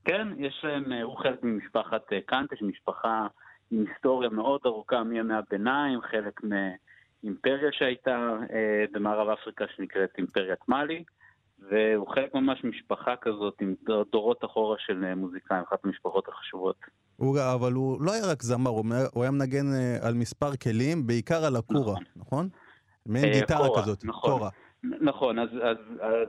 [0.05, 3.27] כן, יש להם, הוא חלק ממשפחת קנטה, משפחה
[3.71, 8.37] עם היסטוריה מאוד ארוכה מימי הביניים, חלק מאימפריה שהייתה
[8.91, 11.03] במערב אפריקה שנקראת אימפריית מאלי.
[11.69, 13.75] והוא חלק ממש משפחה כזאת עם
[14.11, 16.75] דורות אחורה של מוזיקאים, אחת המשפחות החשובות.
[17.15, 18.69] הוא, אבל הוא לא היה רק זמר,
[19.13, 19.65] הוא היה מנגן
[20.01, 22.03] על מספר כלים, בעיקר על הקורה, נכון?
[22.15, 22.49] נכון?
[23.05, 24.31] מעין גיטרה קורה, כזאת, נכון.
[24.31, 24.49] קורה.
[25.01, 25.77] נכון, אז, אז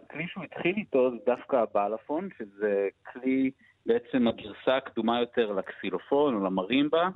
[0.05, 3.51] הכלי שהוא התחיל איתו זה דווקא הבלאפון, שזה כלי,
[3.87, 7.09] בעצם הגרסה הקדומה יותר לקסילופון או למרימבה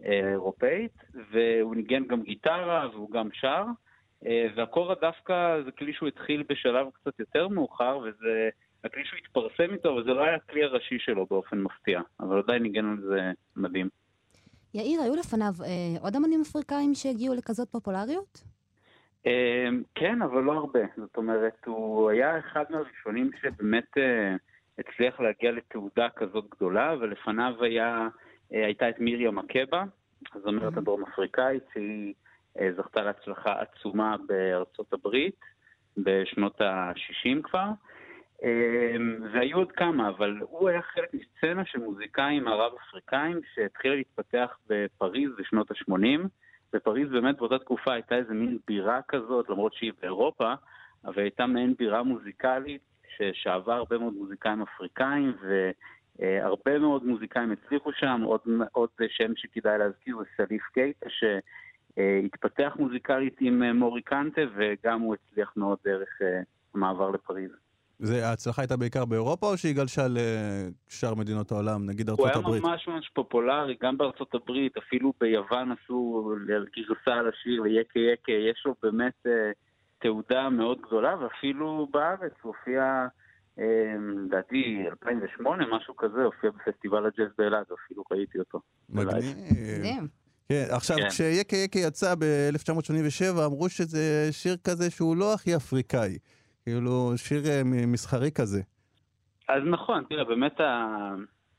[0.00, 0.92] אירופאית,
[1.32, 3.64] והוא ניגן גם גיטרה והוא גם שר.
[4.56, 8.48] והקורה דווקא זה כלי שהוא התחיל בשלב קצת יותר מאוחר, וזה
[8.84, 12.62] הכלי שהוא התפרסם איתו, אבל זה לא היה הכלי הראשי שלו באופן מפתיע, אבל עדיין
[12.62, 13.20] ניגן על זה
[13.56, 13.88] מדהים.
[14.74, 18.42] יאיר, היו לפניו אה, עוד אמנים אפריקאים שהגיעו לכזאת פופולריות?
[19.26, 20.80] אה, כן, אבל לא הרבה.
[20.96, 24.34] זאת אומרת, הוא היה אחד מהראשונים שבאמת אה,
[24.78, 28.08] הצליח להגיע לתעודה כזאת גדולה, ולפניו היה,
[28.54, 29.84] אה, הייתה את מיריה מקבה,
[30.34, 30.78] הזמרת Mhm.
[30.78, 32.14] הדרום אפריקאית, שהיא...
[32.76, 35.40] זכתה להצלחה עצומה בארצות הברית
[35.96, 37.68] בשנות ה-60 כבר,
[39.32, 45.30] והיו עוד כמה, אבל הוא היה חלק מסצנה של מוזיקאים ערב אפריקאים שהתחילה להתפתח בפריז
[45.38, 46.28] בשנות ה-80.
[46.72, 50.54] בפריז באמת באותה תקופה הייתה איזה מין בירה כזאת, למרות שהיא באירופה,
[51.04, 52.82] אבל הייתה מעין בירה מוזיקלית
[53.16, 55.36] ששאבה הרבה מאוד מוזיקאים אפריקאים,
[56.18, 58.40] והרבה מאוד מוזיקאים הצליחו שם, עוד,
[58.72, 61.06] עוד שם שכדאי להזכיר זה סליף קייטה.
[62.24, 66.08] התפתח מוזיקלית עם מורי קנטה, וגם הוא הצליח מאוד דרך
[66.74, 67.50] המעבר לפריז.
[67.98, 72.46] זה, ההצלחה הייתה בעיקר באירופה, או שהיא גלשה לשאר מדינות העולם, נגיד ארצות הברית?
[72.46, 76.32] הוא היה ממש ממש פופולרי, גם בארצות הברית, אפילו ביוון עשו
[76.76, 79.50] גרסה על השיר ליקה יקה, יש לו באמת אה,
[79.98, 83.06] תעודה מאוד גדולה, ואפילו בארץ הוא הופיע,
[84.26, 88.60] לדעתי, אה, 2008, משהו כזה, הופיע בפסטיבל הג'אז באלעד, אפילו ראיתי אותו.
[88.88, 90.08] מגניב.
[90.48, 91.08] כן, עכשיו, כן.
[91.08, 96.18] כשיקה יקה יצא ב-1987, אמרו שזה שיר כזה שהוא לא הכי אפריקאי.
[96.62, 98.60] כאילו, שיר אה, מסחרי כזה.
[99.48, 101.14] אז נכון, תראה, באמת ה-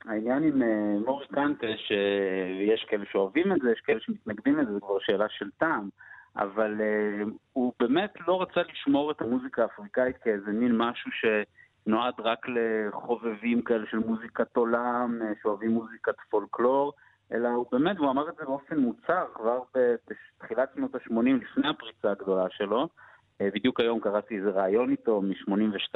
[0.05, 4.79] העניין עם אה, מורי קנטה, שיש כאלה שאוהבים את זה, יש כאלה שמתנגדים לזה, זו
[4.81, 5.89] כבר שאלה של טעם,
[6.37, 7.23] אבל אה,
[7.53, 13.85] הוא באמת לא רצה לשמור את המוזיקה האפריקאית כאיזה מין משהו שנועד רק לחובבים כאלה
[13.91, 16.93] של מוזיקת עולם, שאוהבים מוזיקת פולקלור.
[17.33, 22.11] אלא הוא באמת, והוא אמר את זה באופן מוצהר כבר בתחילת שנות ה-80, לפני הפריצה
[22.11, 22.87] הגדולה שלו.
[23.41, 25.95] אה, בדיוק היום קראתי איזה ראיון איתו מ-82,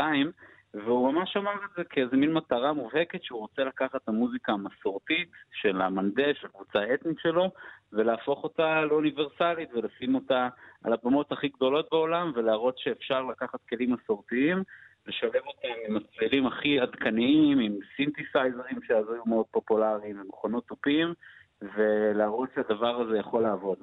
[0.74, 5.30] והוא ממש אמר את זה כאיזה מין מטרה מובהקת שהוא רוצה לקחת את המוזיקה המסורתית
[5.52, 7.52] של המנדה, של הקבוצה האתנית שלו,
[7.94, 10.50] ולהפוך אותה לאוניברסלית ולשים אותה
[10.84, 14.64] על הבמות הכי גדולות בעולם, ולהראות שאפשר לקחת כלים מסורתיים,
[15.08, 21.14] לשלב אותם עם הצלילים הכי עדכניים, עם סינתסייזרים שאז היו מאוד פופולריים, ומכונות תופים,
[21.62, 23.78] ולהראות שהדבר הזה יכול לעבוד.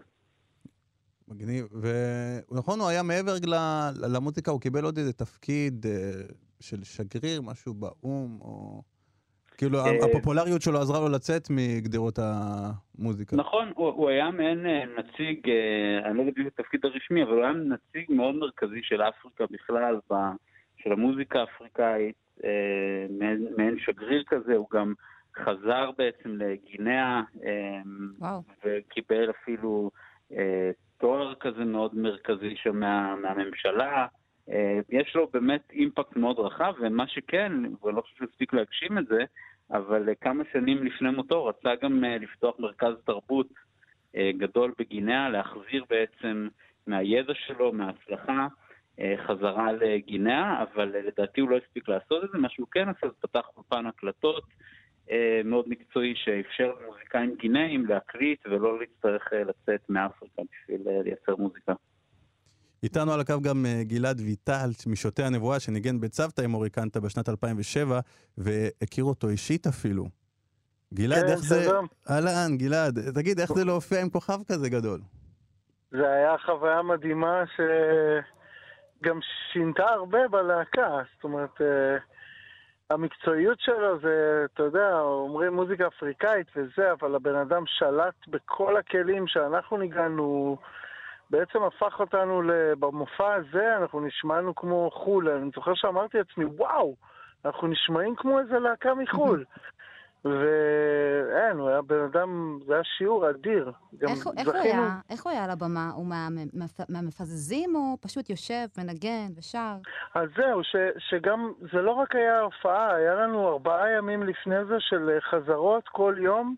[1.29, 1.66] מגניב.
[2.51, 6.11] ונכון, הוא היה מעבר ל- למוזיקה, הוא קיבל עוד איזה תפקיד אה,
[6.61, 8.83] של שגריר, משהו באו"ם, או...
[9.59, 13.37] כאילו, אה, הפופולריות שלו עזרה לו לצאת מגדרות המוזיקה.
[13.37, 15.51] נכון, הוא, הוא היה מעין אה, נציג,
[16.05, 19.45] אני לא יודע בדיוק את התפקיד הרשמי, אבל הוא היה נציג מאוד מרכזי של אפריקה
[19.51, 20.14] בכלל, ב,
[20.83, 24.95] של המוזיקה האפריקאית, אה, מעין, מעין שגריר כזה, הוא גם
[25.37, 27.81] חזר בעצם לגינאה, אה,
[28.18, 28.43] וואו.
[28.64, 29.91] וקיבל אפילו
[30.33, 34.07] אה, תואר כזה מאוד מרכזי שם מה, מהממשלה.
[34.51, 37.53] אה, יש לו באמת אימפקט מאוד רחב, ומה שכן,
[37.83, 39.24] ואני לא חושב שהספיק להגשים את זה,
[39.70, 43.47] אבל כמה שנים לפני מותו רצה גם לפתוח מרכז תרבות
[44.16, 46.49] גדול בגינאה, להחזיר בעצם
[46.87, 48.47] מהידע שלו, מההצלחה,
[49.27, 52.39] חזרה לגינאה, אבל אה, לדעתי הוא לא הספיק לעשות את זה.
[52.39, 54.45] מה שהוא כן עשה זה פתח אולפן הקלטות
[55.11, 61.37] אה, מאוד מקצועי שאפשר למוזיקאים גינאים להקליט ולא להצטרך אה, לצאת מאפריקה בשביל אה, לייצר
[61.37, 61.73] מוזיקה.
[62.83, 68.01] איתנו על הקו גם אה, גלעד ויטל משוטי הנבואה, שניגן בצוותא עם אוריקנטה בשנת 2007,
[68.39, 70.05] והכיר אותו אישית אפילו.
[70.95, 71.71] גלעד, כן, איך זה...
[72.11, 75.01] אהלן, גלעד, תגיד, איך זה להופיע עם כוכב כזה גדול?
[75.91, 77.43] זה היה חוויה מדהימה
[79.01, 79.19] שגם
[79.53, 81.03] שינתה הרבה בלהקה.
[81.15, 81.97] זאת אומרת, אה,
[82.91, 89.27] המקצועיות שלו זה, אתה יודע, אומרים מוזיקה אפריקאית וזה, אבל הבן אדם שלט בכל הכלים
[89.27, 90.57] שאנחנו ניגענו,
[91.31, 92.43] בעצם הפך אותנו,
[92.79, 95.29] במופע הזה, אנחנו נשמענו כמו חו"ל.
[95.29, 96.95] אני זוכר שאמרתי לעצמי, וואו,
[97.45, 99.45] אנחנו נשמעים כמו איזה להקה מחו"ל.
[100.25, 103.73] ואין, הוא היה בן אדם, זה היה שיעור אדיר.
[104.03, 105.91] איך, איך, הוא היה, איך הוא היה על הבמה?
[105.95, 109.75] הוא מה- מהמפ- מהמפזזים או פשוט יושב, מנגן ושר?
[110.14, 114.77] אז זהו, ש, שגם, זה לא רק היה הופעה, היה לנו ארבעה ימים לפני זה
[114.79, 116.55] של אה, חזרות כל יום,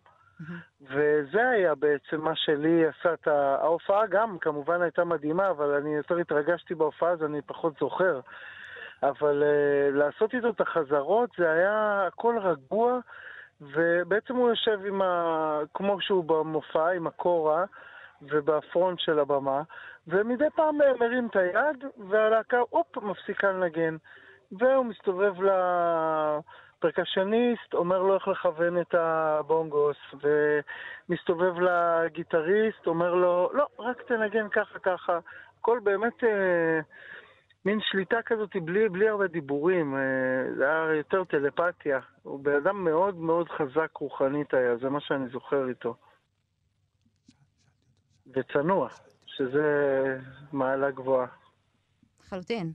[0.83, 3.57] וזה היה בעצם מה שלי עשה את ה...
[3.61, 8.21] ההופעה גם כמובן הייתה מדהימה, אבל אני יותר התרגשתי בהופעה, אז אני פחות זוכר.
[9.03, 12.99] אבל uh, לעשות איתו את החזרות זה היה הכל רגוע,
[13.63, 15.61] ובעצם הוא יושב עם ה...
[15.75, 17.65] כמו שהוא במופע, עם הקורה,
[18.23, 19.63] ובפרונט של הבמה,
[20.09, 23.97] ומדי פעם מרים את היד, והלהקה, הופ, מפסיקה לנגן.
[24.53, 25.35] והוא מסתובב
[26.79, 29.97] לפרקשניסט, אומר לו איך לכוון את הבונגוס,
[31.09, 35.19] ומסתובב לגיטריסט, אומר לו, לא, רק תנגן ככה ככה.
[35.61, 36.81] הכל באמת אה,
[37.65, 40.01] מין שליטה כזאת בלי, בלי הרבה דיבורים, אה,
[40.57, 42.01] זה היה יותר טלפתיה.
[42.23, 45.97] הוא בן אדם מאוד מאוד חזק רוחנית היה, זה מה שאני זוכר איתו.
[48.35, 48.89] וצנוע,
[49.27, 49.67] שזה
[50.53, 51.27] מעלה גבוהה.
[52.25, 52.73] לחלוטין.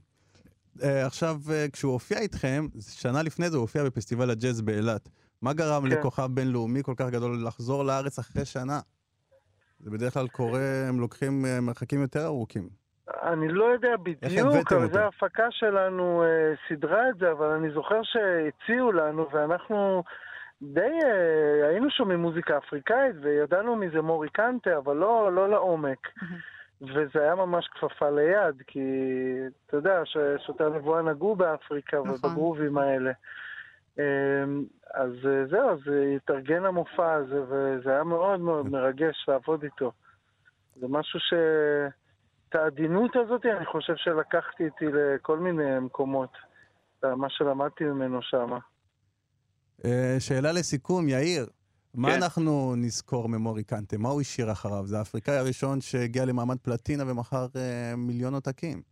[0.82, 5.08] אה, עכשיו, אה, כשהוא הופיע איתכם, שנה לפני זה הוא הופיע בפסטיבל הג'אז באילת.
[5.42, 5.88] מה גרם כן.
[5.88, 8.80] לכוכב בינלאומי כל כך גדול לחזור לארץ אחרי שנה?
[9.80, 12.77] זה בדרך כלל קורה, הם לוקחים מרחקים יותר ארוכים.
[13.22, 14.92] אני לא יודע בדיוק, אבל?
[14.92, 20.02] זה ההפקה שלנו אה, סידרה את זה, אבל אני זוכר שהציעו לנו, ואנחנו
[20.62, 26.08] די אה, היינו שומעים מוזיקה אפריקאית, וידענו מזה מורי קנטה, אבל לא, לא לעומק.
[26.82, 28.80] וזה היה ממש כפפה ליד, כי
[29.66, 32.10] אתה יודע ששוטי הנבואה נגעו באפריקה נכון.
[32.10, 33.12] ובגרובים האלה.
[33.98, 39.62] אמ, אז אה, זהו, אז אה, התארגן המופע הזה, וזה היה מאוד מאוד מרגש לעבוד
[39.62, 39.92] איתו.
[40.76, 41.34] זה משהו ש...
[42.48, 46.32] את העדינות הזאת, אני חושב שלקחתי איתי לכל מיני מקומות.
[47.02, 48.50] מה שלמדתי ממנו שם.
[49.84, 51.46] אה, שאלה לסיכום, יאיר,
[51.94, 52.22] מה כן.
[52.22, 53.98] אנחנו נזכור ממורי קנטה?
[53.98, 54.86] מה הוא השאיר אחריו?
[54.86, 58.82] זה האפריקאי הראשון שהגיע למעמד פלטינה ומכר אה, מיליון עותקים.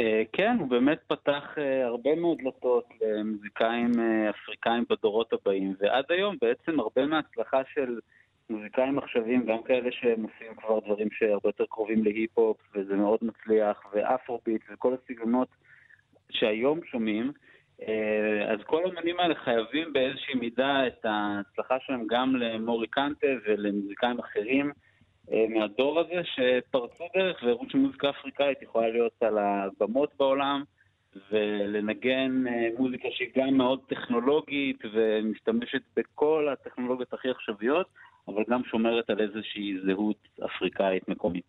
[0.00, 6.04] אה, כן, הוא באמת פתח אה, הרבה מאוד דלתות למוזיקאים אה, אפריקאים בדורות הבאים, ועד
[6.08, 7.98] היום בעצם הרבה מההצלחה של
[8.50, 13.82] מוזיקאים עכשוויים, גם כאלה שהם עושים כבר דברים שהרבה יותר קרובים להיפ-הופ, וזה מאוד מצליח,
[13.92, 15.48] ואפרוביט, וכל הסגנונות
[16.30, 17.32] שהיום שומעים,
[17.88, 24.18] אה, אז כל האמנים האלה חייבים באיזושהי מידה את ההצלחה שלהם גם למורי קנטה ולמוזיקאים
[24.18, 24.72] אחרים.
[25.32, 30.62] אה, מהדור הזה שפרצו דרך והראו שמוזיקה אפריקאית יכולה להיות על הבמות בעולם
[31.30, 37.86] ולנגן אה, מוזיקה שהיא גם מאוד טכנולוגית ומשתמשת בכל הטכנולוגיות הכי עכשוויות,
[38.28, 41.48] אבל גם שומרת על איזושהי זהות אפריקאית מקומית.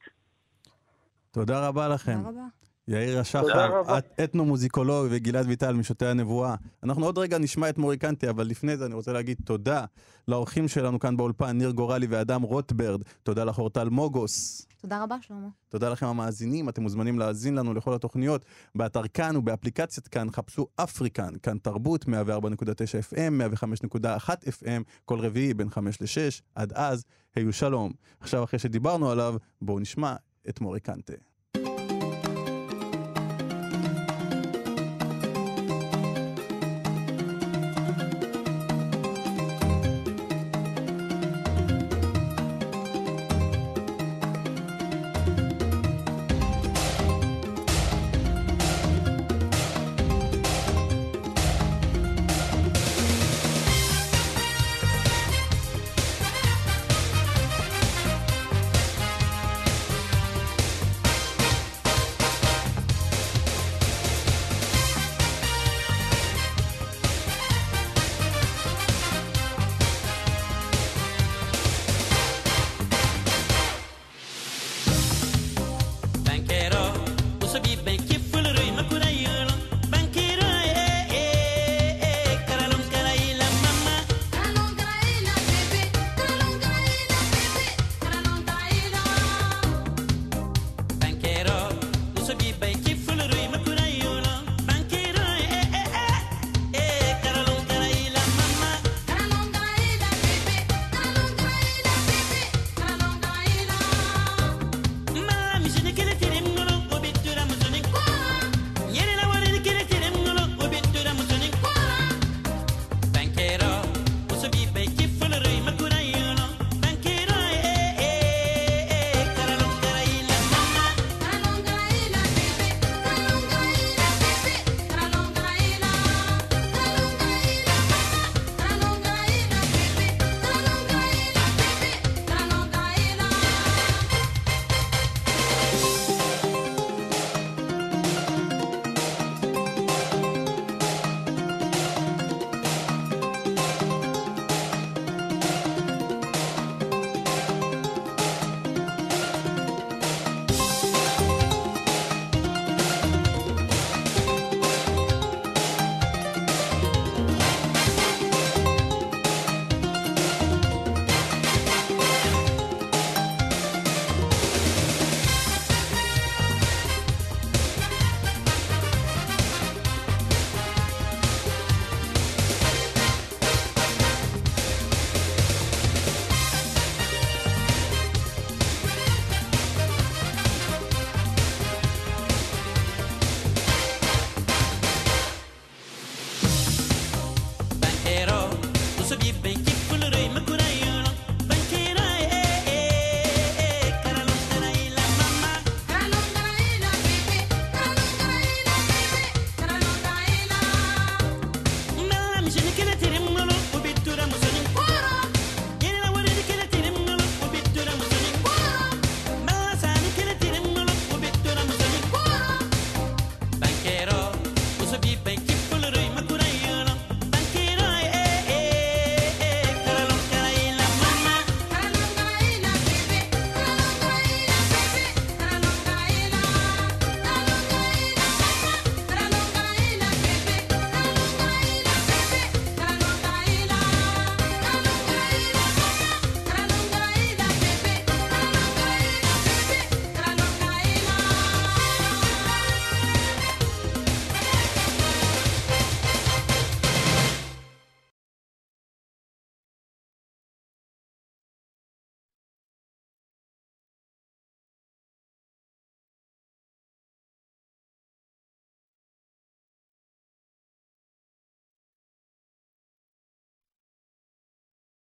[1.32, 2.17] תודה רבה לכם.
[2.17, 2.45] תודה רבה.
[2.91, 3.81] יאיר השחר,
[4.23, 6.55] אתנו-מוזיקולוג וגלעד ויטל משוטי הנבואה.
[6.83, 9.85] אנחנו עוד רגע נשמע את מורי קנטי, אבל לפני זה אני רוצה להגיד תודה
[10.27, 13.01] לאורחים שלנו כאן באולפן, ניר גורלי ואדם רוטברד.
[13.23, 14.67] תודה לך אורטל מוגוס.
[14.81, 15.47] תודה רבה, שלמה.
[15.69, 21.33] תודה לכם המאזינים, אתם מוזמנים להאזין לנו לכל התוכניות באתר כאן ובאפליקציית כאן, חפשו אפריקן,
[21.43, 22.09] כאן תרבות, 104.9
[23.13, 23.55] FM,
[23.95, 27.03] 105.1 FM, כל רביעי בין 5 ל-6, עד אז,
[27.35, 27.91] היו שלום.
[28.19, 30.15] עכשיו אחרי שדיברנו עליו, בואו נשמע
[30.49, 31.30] את מורי קנטה.